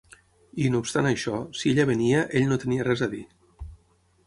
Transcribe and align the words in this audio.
I, 0.63 0.69
no 0.75 0.79
obstant 0.83 1.09
això, 1.09 1.41
si 1.59 1.75
ella 1.75 1.85
venia, 1.91 2.23
ell 2.41 2.51
no 2.53 2.59
tenia 2.67 2.89
res 2.91 3.07
a 3.09 3.13
dir. 3.15 3.23